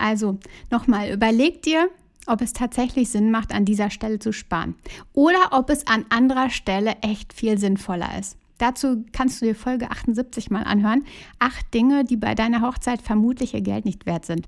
Also 0.00 0.38
nochmal, 0.70 1.12
überleg 1.12 1.62
dir, 1.62 1.90
ob 2.26 2.40
es 2.40 2.52
tatsächlich 2.52 3.10
Sinn 3.10 3.30
macht, 3.30 3.52
an 3.54 3.64
dieser 3.64 3.90
Stelle 3.90 4.18
zu 4.18 4.32
sparen 4.32 4.74
oder 5.12 5.50
ob 5.52 5.70
es 5.70 5.86
an 5.86 6.06
anderer 6.08 6.50
Stelle 6.50 6.96
echt 7.02 7.32
viel 7.32 7.58
sinnvoller 7.58 8.18
ist. 8.18 8.36
Dazu 8.58 9.04
kannst 9.12 9.40
du 9.40 9.46
dir 9.46 9.54
Folge 9.54 9.90
78 9.90 10.50
mal 10.50 10.64
anhören. 10.64 11.04
Acht 11.38 11.72
Dinge, 11.72 12.04
die 12.04 12.18
bei 12.18 12.34
deiner 12.34 12.60
Hochzeit 12.60 13.00
vermutlich 13.00 13.54
ihr 13.54 13.62
Geld 13.62 13.86
nicht 13.86 14.04
wert 14.04 14.26
sind. 14.26 14.46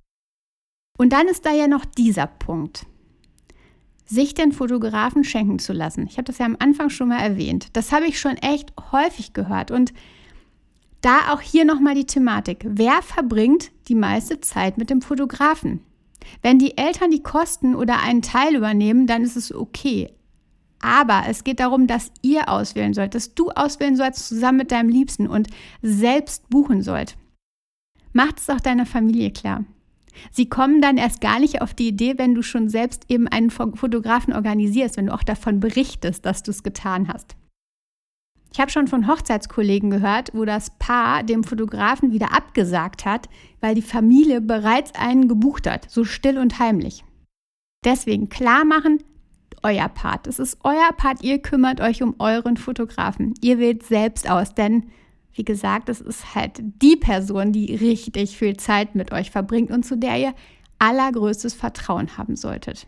Und 0.99 1.15
dann 1.15 1.29
ist 1.29 1.47
da 1.47 1.53
ja 1.53 1.67
noch 1.67 1.87
dieser 1.87 2.27
Punkt. 2.27 2.85
Sich 4.05 4.35
den 4.35 4.53
Fotografen 4.53 5.25
schenken 5.25 5.59
zu 5.59 5.73
lassen. 5.73 6.07
Ich 6.07 6.19
habe 6.19 6.25
das 6.25 6.39
ja 6.39 6.45
am 6.45 6.57
Anfang 6.59 6.91
schon 6.91 7.09
mal 7.09 7.21
erwähnt. 7.21 7.69
Das 7.73 7.91
habe 7.91 8.07
ich 8.07 8.21
schon 8.21 8.37
echt 8.37 8.75
häufig 8.93 9.33
gehört. 9.33 9.71
Und 9.71 9.95
da 11.01 11.33
auch 11.33 11.41
hier 11.41 11.65
nochmal 11.65 11.95
die 11.95 12.07
Thematik. 12.07 12.65
Wer 12.69 13.01
verbringt 13.03 13.71
die 13.93 13.99
meiste 13.99 14.41
Zeit 14.41 14.79
mit 14.79 14.89
dem 14.89 15.03
Fotografen? 15.03 15.81
Wenn 16.41 16.59
die 16.59 16.79
Eltern 16.79 17.11
die 17.11 17.23
Kosten 17.23 17.75
oder 17.75 18.01
einen 18.01 18.23
Teil 18.23 18.57
übernehmen, 18.57 19.07
dann 19.07 19.23
ist 19.23 19.37
es 19.37 19.55
okay. 19.55 20.11
Aber 20.81 21.25
es 21.29 21.45
geht 21.45 21.61
darum, 21.61 21.87
dass 21.87 22.11
ihr 22.23 22.49
auswählen 22.49 22.95
sollt, 22.95 23.15
dass 23.15 23.35
du 23.35 23.51
auswählen 23.51 23.97
sollst 23.97 24.29
zusammen 24.29 24.59
mit 24.59 24.73
deinem 24.73 24.89
Liebsten 24.89 25.27
und 25.27 25.49
selbst 25.83 26.49
buchen 26.49 26.83
sollt. 26.83 27.17
Macht 28.15 28.39
es 28.39 28.49
auch 28.49 28.61
deiner 28.61 28.87
Familie 28.87 29.31
klar. 29.31 29.65
Sie 30.31 30.49
kommen 30.49 30.81
dann 30.81 30.97
erst 30.97 31.21
gar 31.21 31.39
nicht 31.39 31.61
auf 31.61 31.75
die 31.75 31.89
Idee, 31.89 32.15
wenn 32.17 32.35
du 32.35 32.43
schon 32.43 32.69
selbst 32.69 33.05
eben 33.09 33.29
einen 33.29 33.51
Fotografen 33.51 34.33
organisierst, 34.33 34.97
wenn 34.97 35.07
du 35.07 35.15
auch 35.15 35.23
davon 35.23 35.61
berichtest, 35.61 36.25
dass 36.25 36.43
du 36.43 36.51
es 36.51 36.63
getan 36.63 37.09
hast. 37.09 37.37
Ich 38.53 38.61
habe 38.61 38.71
schon 38.71 38.87
von 38.87 39.09
Hochzeitskollegen 39.09 39.91
gehört, 39.91 40.31
wo 40.35 40.45
das 40.45 40.71
Paar 40.79 41.23
dem 41.23 41.43
Fotografen 41.43 42.13
wieder 42.13 42.35
abgesagt 42.35 43.07
hat, 43.07 43.29
weil 43.61 43.75
die 43.75 43.83
Familie 43.83 44.43
bereits 44.43 44.95
einen 44.95 45.27
gebucht 45.27 45.67
hat, 45.67 45.91
so 45.91 46.05
still 46.05 46.37
und 46.37 46.59
heimlich. 46.59 47.03
Deswegen 47.85 48.29
klar 48.29 48.65
machen, 48.65 49.03
euer 49.63 49.89
Part. 49.89 50.27
Es 50.27 50.39
ist 50.39 50.59
euer 50.65 50.93
Part. 50.97 51.23
Ihr 51.23 51.39
kümmert 51.39 51.81
euch 51.81 52.03
um 52.03 52.17
euren 52.19 52.57
Fotografen. 52.57 53.35
Ihr 53.41 53.59
wählt 53.59 53.85
selbst 53.85 54.29
aus, 54.29 54.55
denn 54.55 54.87
wie 55.33 55.45
gesagt, 55.45 55.89
es 55.89 56.01
ist 56.01 56.35
halt 56.35 56.61
die 56.61 56.97
Person, 56.97 57.53
die 57.53 57.75
richtig 57.75 58.37
viel 58.37 58.57
Zeit 58.59 58.95
mit 58.95 59.13
euch 59.13 59.31
verbringt 59.31 59.71
und 59.71 59.85
zu 59.85 59.97
der 59.97 60.19
ihr 60.19 60.35
allergrößtes 60.79 61.55
Vertrauen 61.55 62.19
haben 62.19 62.37
solltet. 62.37 62.87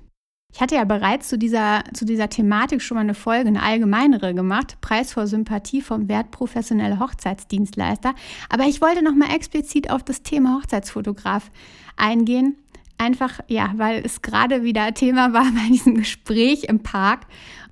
Ich 0.54 0.61
hatte 0.61 0.76
ja 0.76 0.84
bereits 0.84 1.28
zu 1.28 1.37
dieser, 1.37 1.82
zu 1.92 2.04
dieser 2.04 2.28
Thematik 2.28 2.80
schon 2.80 2.94
mal 2.94 3.00
eine 3.00 3.14
Folge, 3.14 3.49
eine 3.49 3.62
allgemeinere 3.62 4.34
gemacht, 4.34 4.80
Preis 4.80 5.12
vor 5.12 5.26
Sympathie 5.26 5.82
vom 5.82 6.08
Wert 6.08 6.30
professioneller 6.30 7.00
Hochzeitsdienstleister. 7.00 8.14
Aber 8.49 8.64
ich 8.64 8.80
wollte 8.80 9.02
noch 9.02 9.16
mal 9.16 9.34
explizit 9.34 9.90
auf 9.90 10.04
das 10.04 10.23
Thema 10.23 10.56
Hochzeitsfotograf 10.56 11.50
eingehen, 11.96 12.56
Einfach, 12.96 13.40
ja, 13.49 13.73
weil 13.76 14.04
es 14.04 14.23
gerade 14.23 14.62
wieder 14.62 14.94
Thema 14.94 15.32
war 15.32 15.44
bei 15.44 15.68
diesem 15.68 15.96
Gespräch 15.96 16.64
im 16.64 16.80
Park. 16.80 17.26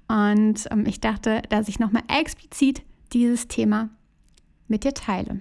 Und 0.08 0.66
ähm, 0.70 0.84
ich 0.86 1.00
dachte, 1.00 1.42
dass 1.48 1.68
ich 1.68 1.78
nochmal 1.78 2.02
explizit 2.08 2.82
dieses 3.12 3.46
Thema 3.46 3.90
mit 4.66 4.84
dir 4.84 4.94
teile. 4.94 5.40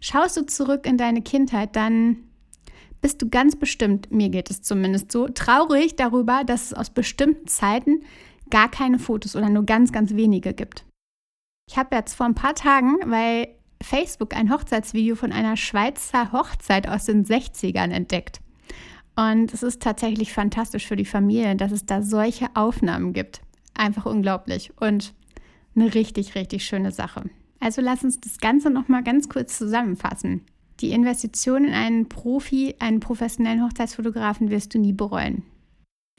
Schaust 0.00 0.36
du 0.36 0.46
zurück 0.46 0.86
in 0.86 0.96
deine 0.96 1.20
Kindheit, 1.22 1.74
dann 1.74 2.16
bist 3.04 3.20
du 3.20 3.28
ganz 3.28 3.54
bestimmt, 3.54 4.10
mir 4.10 4.30
geht 4.30 4.48
es 4.48 4.62
zumindest 4.62 5.12
so, 5.12 5.28
traurig 5.28 5.94
darüber, 5.94 6.42
dass 6.42 6.64
es 6.64 6.72
aus 6.72 6.88
bestimmten 6.88 7.46
Zeiten 7.46 8.02
gar 8.48 8.70
keine 8.70 8.98
Fotos 8.98 9.36
oder 9.36 9.50
nur 9.50 9.66
ganz, 9.66 9.92
ganz 9.92 10.14
wenige 10.14 10.54
gibt. 10.54 10.86
Ich 11.68 11.76
habe 11.76 11.94
jetzt 11.96 12.14
vor 12.14 12.24
ein 12.24 12.34
paar 12.34 12.54
Tagen, 12.54 12.96
weil 13.04 13.48
Facebook 13.82 14.34
ein 14.34 14.50
Hochzeitsvideo 14.50 15.16
von 15.16 15.32
einer 15.32 15.58
Schweizer 15.58 16.32
Hochzeit 16.32 16.88
aus 16.88 17.04
den 17.04 17.26
60ern 17.26 17.90
entdeckt. 17.90 18.40
Und 19.16 19.52
es 19.52 19.62
ist 19.62 19.82
tatsächlich 19.82 20.32
fantastisch 20.32 20.86
für 20.86 20.96
die 20.96 21.04
Familie, 21.04 21.56
dass 21.56 21.72
es 21.72 21.84
da 21.84 22.00
solche 22.00 22.46
Aufnahmen 22.54 23.12
gibt. 23.12 23.42
Einfach 23.74 24.06
unglaublich 24.06 24.72
und 24.80 25.12
eine 25.76 25.92
richtig, 25.92 26.36
richtig 26.36 26.64
schöne 26.64 26.90
Sache. 26.90 27.28
Also 27.60 27.82
lass 27.82 28.02
uns 28.02 28.18
das 28.18 28.38
Ganze 28.38 28.70
nochmal 28.70 29.02
ganz 29.02 29.28
kurz 29.28 29.58
zusammenfassen. 29.58 30.46
Die 30.80 30.90
Investition 30.90 31.64
in 31.64 31.74
einen 31.74 32.08
Profi, 32.08 32.74
einen 32.78 33.00
professionellen 33.00 33.62
Hochzeitsfotografen 33.62 34.50
wirst 34.50 34.74
du 34.74 34.78
nie 34.78 34.92
bereuen. 34.92 35.44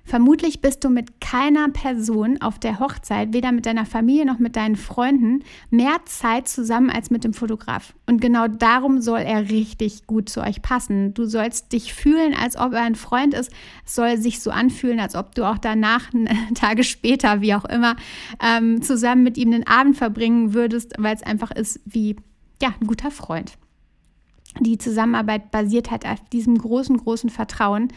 Vermutlich 0.08 0.62
bist 0.62 0.84
du 0.84 0.90
mit 0.90 1.20
keiner 1.20 1.68
Person 1.70 2.40
auf 2.40 2.60
der 2.60 2.80
Hochzeit, 2.80 3.34
weder 3.34 3.52
mit 3.52 3.66
deiner 3.66 3.88
Familie 3.88 4.28
noch 4.28 4.38
mit 4.38 4.56
deinen 4.56 4.76
Freunden, 4.76 5.44
mehr 5.72 5.98
Zeit 6.06 6.48
zusammen 6.48 6.92
als 6.92 7.10
mit 7.10 7.24
dem 7.24 7.34
Fotograf. 7.34 7.96
Und 8.06 8.22
genau 8.22 8.48
darum 8.48 9.02
soll 9.02 9.22
er 9.22 9.50
richtig 9.50 10.06
gut 10.06 10.30
zu 10.30 10.42
euch 10.42 10.62
passen. 10.62 11.16
Du 11.16 11.26
sollst 11.26 11.74
dich 11.74 11.96
fühlen, 11.96 12.36
als 12.36 12.56
ob 12.56 12.74
er 12.74 12.84
ein 12.84 12.94
Freund 12.94 13.34
ist. 13.34 13.52
Es 13.84 13.96
soll 13.96 14.18
sich 14.18 14.42
so 14.42 14.52
anfühlen, 14.52 15.00
als 15.00 15.16
ob 15.16 15.34
du 15.34 15.44
auch 15.44 15.58
danach, 15.58 16.12
Tage 16.54 16.84
später, 16.84 17.42
wie 17.42 17.56
auch 17.56 17.66
immer, 17.66 17.96
ähm, 18.40 18.84
zusammen 18.84 19.24
mit 19.24 19.40
ihm 19.40 19.50
den 19.50 19.66
Abend 19.66 19.98
verbringen 19.98 20.54
würdest, 20.54 20.94
weil 21.00 21.16
es 21.16 21.24
einfach 21.24 21.50
ist 21.50 21.80
wie 21.84 22.16
ja, 22.62 22.76
ein 22.80 22.86
guter 22.86 23.10
Freund. 23.10 23.58
Die 24.60 24.78
Zusammenarbeit 24.78 25.52
basiert 25.52 25.92
halt 25.92 26.06
auf 26.06 26.20
diesem 26.30 26.58
großen, 26.58 26.98
großen 26.98 27.30
Vertrauen. 27.30 27.90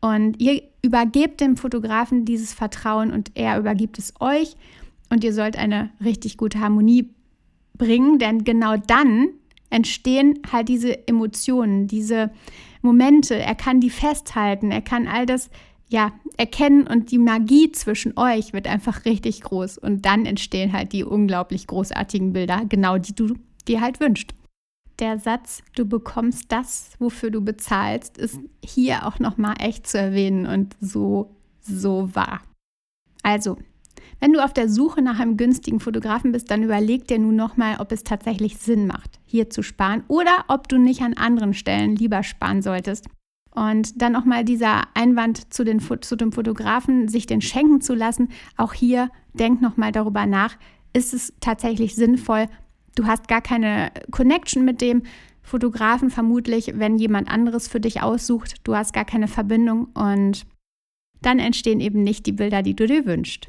Und 0.00 0.40
ihr 0.40 0.62
übergebt 0.82 1.40
dem 1.40 1.56
Fotografen 1.56 2.24
dieses 2.24 2.52
Vertrauen 2.52 3.12
und 3.12 3.30
er 3.34 3.58
übergibt 3.58 3.98
es 3.98 4.14
euch. 4.20 4.56
Und 5.10 5.24
ihr 5.24 5.32
sollt 5.32 5.56
eine 5.56 5.90
richtig 6.02 6.36
gute 6.36 6.60
Harmonie 6.60 7.10
bringen, 7.76 8.18
denn 8.18 8.44
genau 8.44 8.76
dann 8.76 9.28
entstehen 9.70 10.38
halt 10.50 10.68
diese 10.68 11.06
Emotionen, 11.08 11.86
diese 11.86 12.30
Momente. 12.82 13.36
Er 13.36 13.54
kann 13.54 13.80
die 13.80 13.90
festhalten, 13.90 14.70
er 14.70 14.82
kann 14.82 15.06
all 15.06 15.24
das 15.24 15.50
ja 15.88 16.12
erkennen 16.36 16.86
und 16.86 17.10
die 17.10 17.18
Magie 17.18 17.70
zwischen 17.72 18.16
euch 18.16 18.52
wird 18.52 18.66
einfach 18.66 19.04
richtig 19.04 19.42
groß. 19.42 19.78
Und 19.78 20.04
dann 20.04 20.26
entstehen 20.26 20.72
halt 20.72 20.92
die 20.92 21.04
unglaublich 21.04 21.66
großartigen 21.66 22.32
Bilder, 22.32 22.62
genau 22.68 22.98
die 22.98 23.14
du 23.14 23.34
dir 23.68 23.80
halt 23.80 24.00
wünschst 24.00 24.34
der 25.02 25.18
Satz, 25.18 25.62
du 25.74 25.84
bekommst 25.84 26.50
das, 26.52 26.92
wofür 26.98 27.30
du 27.30 27.42
bezahlst, 27.42 28.16
ist 28.18 28.38
hier 28.64 29.06
auch 29.06 29.18
nochmal 29.18 29.56
echt 29.58 29.86
zu 29.86 29.98
erwähnen 29.98 30.46
und 30.46 30.76
so, 30.80 31.34
so 31.60 32.14
wahr. 32.14 32.40
Also, 33.24 33.58
wenn 34.20 34.32
du 34.32 34.42
auf 34.42 34.52
der 34.52 34.68
Suche 34.68 35.02
nach 35.02 35.18
einem 35.18 35.36
günstigen 35.36 35.80
Fotografen 35.80 36.30
bist, 36.30 36.50
dann 36.50 36.62
überleg 36.62 37.08
dir 37.08 37.18
nun 37.18 37.34
nochmal, 37.34 37.80
ob 37.80 37.90
es 37.90 38.04
tatsächlich 38.04 38.56
Sinn 38.58 38.86
macht, 38.86 39.18
hier 39.24 39.50
zu 39.50 39.62
sparen 39.62 40.04
oder 40.06 40.44
ob 40.46 40.68
du 40.68 40.78
nicht 40.78 41.02
an 41.02 41.14
anderen 41.14 41.52
Stellen 41.52 41.96
lieber 41.96 42.22
sparen 42.22 42.62
solltest. 42.62 43.06
Und 43.50 44.00
dann 44.00 44.12
nochmal 44.12 44.44
dieser 44.44 44.82
Einwand 44.94 45.52
zu, 45.52 45.64
den, 45.64 45.80
zu 45.80 46.16
dem 46.16 46.30
Fotografen, 46.30 47.08
sich 47.08 47.26
den 47.26 47.42
schenken 47.42 47.80
zu 47.80 47.94
lassen. 47.94 48.28
Auch 48.56 48.72
hier 48.72 49.10
denk 49.34 49.60
nochmal 49.60 49.90
darüber 49.90 50.26
nach, 50.26 50.56
ist 50.92 51.12
es 51.12 51.34
tatsächlich 51.40 51.94
sinnvoll, 51.94 52.46
Du 52.94 53.06
hast 53.06 53.28
gar 53.28 53.40
keine 53.40 53.90
Connection 54.10 54.64
mit 54.64 54.80
dem 54.80 55.02
Fotografen 55.42 56.10
vermutlich, 56.10 56.72
wenn 56.74 56.98
jemand 56.98 57.28
anderes 57.28 57.68
für 57.68 57.80
dich 57.80 58.02
aussucht. 58.02 58.54
Du 58.64 58.76
hast 58.76 58.92
gar 58.92 59.04
keine 59.04 59.28
Verbindung 59.28 59.88
und 59.94 60.46
dann 61.20 61.38
entstehen 61.38 61.80
eben 61.80 62.02
nicht 62.02 62.26
die 62.26 62.32
Bilder, 62.32 62.62
die 62.62 62.74
du 62.74 62.86
dir 62.86 63.06
wünschst. 63.06 63.48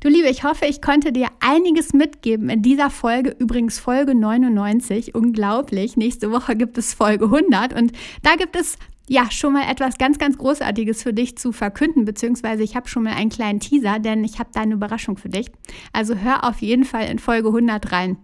Du 0.00 0.08
Liebe, 0.08 0.28
ich 0.28 0.44
hoffe, 0.44 0.66
ich 0.66 0.82
konnte 0.82 1.12
dir 1.12 1.28
einiges 1.40 1.92
mitgeben 1.92 2.48
in 2.50 2.62
dieser 2.62 2.90
Folge, 2.90 3.34
übrigens 3.38 3.78
Folge 3.78 4.14
99, 4.14 5.14
unglaublich. 5.14 5.96
Nächste 5.96 6.30
Woche 6.30 6.56
gibt 6.56 6.78
es 6.78 6.94
Folge 6.94 7.26
100 7.26 7.72
und 7.72 7.92
da 8.22 8.36
gibt 8.36 8.56
es 8.56 8.76
ja, 9.08 9.30
schon 9.30 9.52
mal 9.52 9.70
etwas 9.70 9.98
ganz, 9.98 10.18
ganz 10.18 10.38
Großartiges 10.38 11.02
für 11.02 11.12
dich 11.12 11.36
zu 11.36 11.52
verkünden, 11.52 12.04
beziehungsweise 12.04 12.62
ich 12.62 12.76
habe 12.76 12.88
schon 12.88 13.02
mal 13.02 13.14
einen 13.14 13.30
kleinen 13.30 13.60
Teaser, 13.60 13.98
denn 13.98 14.24
ich 14.24 14.38
habe 14.38 14.50
da 14.54 14.60
eine 14.60 14.74
Überraschung 14.74 15.16
für 15.16 15.28
dich. 15.28 15.50
Also 15.92 16.16
hör 16.16 16.48
auf 16.48 16.62
jeden 16.62 16.84
Fall 16.84 17.10
in 17.10 17.18
Folge 17.18 17.48
100 17.48 17.92
rein. 17.92 18.16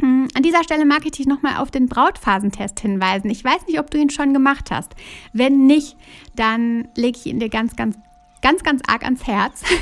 Hm, 0.00 0.28
an 0.34 0.42
dieser 0.42 0.64
Stelle 0.64 0.84
mag 0.84 1.04
ich 1.04 1.12
dich 1.12 1.26
nochmal 1.26 1.56
auf 1.58 1.70
den 1.70 1.86
Brautphasentest 1.86 2.80
hinweisen. 2.80 3.30
Ich 3.30 3.44
weiß 3.44 3.66
nicht, 3.66 3.78
ob 3.78 3.90
du 3.90 3.98
ihn 3.98 4.10
schon 4.10 4.32
gemacht 4.32 4.70
hast. 4.70 4.94
Wenn 5.32 5.66
nicht, 5.66 5.96
dann 6.34 6.88
lege 6.96 7.18
ich 7.18 7.26
ihn 7.26 7.40
dir 7.40 7.48
ganz, 7.48 7.76
ganz 7.76 7.96
ganz, 8.42 8.62
ganz 8.62 8.80
arg 8.86 9.04
ans 9.04 9.26
Herz. 9.26 9.62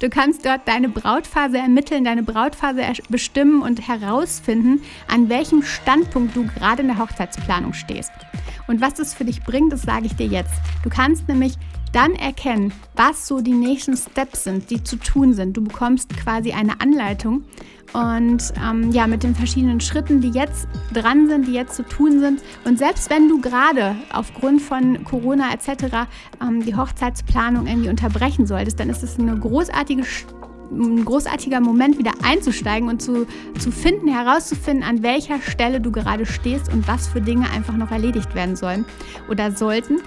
Du 0.00 0.08
kannst 0.08 0.46
dort 0.46 0.66
deine 0.66 0.88
Brautphase 0.88 1.58
ermitteln, 1.58 2.04
deine 2.04 2.22
Brautphase 2.22 2.82
bestimmen 3.08 3.62
und 3.62 3.88
herausfinden, 3.88 4.82
an 5.08 5.28
welchem 5.28 5.62
Standpunkt 5.62 6.36
du 6.36 6.46
gerade 6.46 6.82
in 6.82 6.88
der 6.88 6.98
Hochzeitsplanung 6.98 7.72
stehst. 7.72 8.12
Und 8.68 8.80
was 8.80 8.94
das 8.94 9.14
für 9.14 9.24
dich 9.24 9.42
bringt, 9.42 9.72
das 9.72 9.82
sage 9.82 10.06
ich 10.06 10.14
dir 10.14 10.26
jetzt. 10.26 10.54
Du 10.84 10.90
kannst 10.90 11.26
nämlich 11.26 11.54
dann 11.90 12.14
erkennen, 12.14 12.72
was 12.96 13.26
so 13.26 13.40
die 13.40 13.52
nächsten 13.52 13.96
Steps 13.96 14.44
sind, 14.44 14.70
die 14.70 14.82
zu 14.82 14.96
tun 14.96 15.34
sind. 15.34 15.56
Du 15.56 15.62
bekommst 15.62 16.16
quasi 16.16 16.52
eine 16.52 16.80
Anleitung 16.80 17.44
und 17.92 18.52
ähm, 18.62 18.92
ja, 18.92 19.06
mit 19.06 19.22
den 19.22 19.34
verschiedenen 19.34 19.80
Schritten, 19.80 20.20
die 20.20 20.30
jetzt 20.30 20.68
dran 20.92 21.28
sind, 21.28 21.46
die 21.46 21.52
jetzt 21.52 21.74
zu 21.74 21.82
tun 21.82 22.20
sind. 22.20 22.42
Und 22.64 22.78
selbst 22.78 23.08
wenn 23.10 23.28
du 23.28 23.40
gerade 23.40 23.96
aufgrund 24.12 24.60
von 24.60 25.04
Corona 25.04 25.52
etc. 25.52 26.06
Ähm, 26.42 26.64
die 26.64 26.76
Hochzeitsplanung 26.76 27.66
irgendwie 27.66 27.88
unterbrechen 27.88 28.46
solltest, 28.46 28.78
dann 28.78 28.90
ist 28.90 29.02
es 29.02 29.18
eine 29.18 29.38
großartige 29.38 30.04
ein 30.70 31.04
großartiger 31.04 31.60
Moment, 31.60 31.98
wieder 31.98 32.12
einzusteigen 32.22 32.88
und 32.88 33.00
zu, 33.00 33.26
zu 33.58 33.70
finden, 33.70 34.08
herauszufinden, 34.08 34.82
an 34.82 35.02
welcher 35.02 35.40
Stelle 35.40 35.80
du 35.80 35.90
gerade 35.90 36.26
stehst 36.26 36.72
und 36.72 36.86
was 36.86 37.08
für 37.08 37.20
Dinge 37.20 37.50
einfach 37.50 37.76
noch 37.76 37.90
erledigt 37.90 38.34
werden 38.34 38.56
sollen 38.56 38.84
oder 39.28 39.52
sollten. 39.52 40.00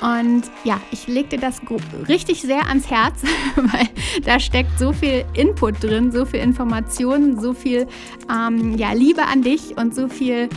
Und 0.00 0.42
ja, 0.62 0.80
ich 0.92 1.08
lege 1.08 1.30
dir 1.30 1.40
das 1.40 1.60
richtig 2.08 2.42
sehr 2.42 2.68
ans 2.68 2.88
Herz, 2.88 3.22
weil 3.56 3.88
da 4.24 4.38
steckt 4.38 4.78
so 4.78 4.92
viel 4.92 5.24
Input 5.34 5.82
drin, 5.82 6.12
so 6.12 6.24
viel 6.24 6.40
Informationen, 6.40 7.40
so 7.40 7.52
viel 7.52 7.88
ähm, 8.32 8.76
ja, 8.76 8.92
Liebe 8.92 9.24
an 9.24 9.42
dich 9.42 9.76
und 9.76 9.94
so 9.94 10.08
viel 10.08 10.48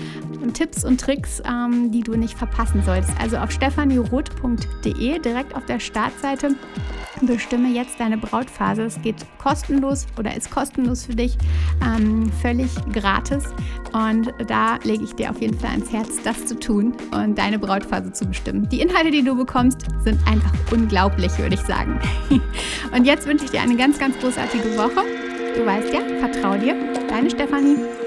Tipps 0.54 0.84
und 0.84 1.02
Tricks, 1.02 1.42
ähm, 1.48 1.92
die 1.92 2.02
du 2.02 2.16
nicht 2.16 2.38
verpassen 2.38 2.84
solltest. 2.86 3.14
Also 3.20 3.38
auf 3.38 3.50
stefanieroth.de, 3.50 5.20
direkt 5.20 5.56
auf 5.56 5.66
der 5.66 5.80
Startseite, 5.80 6.56
bestimme 7.22 7.70
jetzt 7.70 8.00
deine 8.00 8.18
Brautphase. 8.18 8.84
Es 8.84 9.02
geht 9.02 9.16
kostenlos 9.38 10.08
oder 10.18 10.36
ist 10.36 10.52
kostenlos 10.52 11.06
für 11.06 11.16
dich, 11.16 11.38
ähm, 11.86 12.32
völlig 12.42 12.70
gratis. 12.92 13.44
Und 13.94 14.34
da 14.48 14.78
lege 14.84 15.04
ich 15.04 15.14
dir 15.14 15.32
auf 15.32 15.42
jeden 15.42 15.58
Fall 15.60 15.72
ans 15.72 15.92
Herz, 15.92 16.22
das 16.24 16.46
zu 16.46 16.60
tun 16.60 16.94
und 17.12 17.38
deine 17.38 17.60
Brautphase 17.60 18.12
zu 18.14 18.26
bestimmen. 18.26 18.68
Die 18.70 18.82
Inhalte, 18.82 19.12
die 19.12 19.24
du 19.24 19.36
bekommst, 19.36 19.86
sind 20.04 20.20
einfach 20.28 20.54
unglaublich, 20.72 21.38
würde 21.38 21.56
ich 21.56 21.62
sagen. 21.62 22.00
Und 22.96 23.06
jetzt 23.06 23.28
wünsche 23.28 23.46
ich 23.46 23.52
dir 23.52 23.62
eine 23.62 23.76
ganz, 23.76 24.00
ganz 24.00 24.18
großartige 24.20 24.78
Woche. 24.78 25.04
Du 25.56 25.66
weißt 25.66 25.94
ja, 25.94 26.02
vertrau 26.20 26.58
dir. 26.58 26.76
Deine 27.08 27.30
Stefanie. 27.30 28.01